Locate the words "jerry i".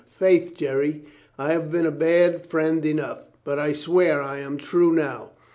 0.57-1.51